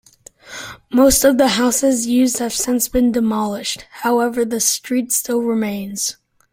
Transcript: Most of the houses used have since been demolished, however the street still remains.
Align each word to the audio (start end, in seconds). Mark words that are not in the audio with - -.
Most 0.89 1.23
of 1.23 1.37
the 1.37 1.47
houses 1.49 2.07
used 2.07 2.39
have 2.39 2.53
since 2.53 2.87
been 2.87 3.11
demolished, 3.11 3.85
however 4.01 4.43
the 4.43 4.59
street 4.59 5.11
still 5.11 5.43
remains. 5.43 6.17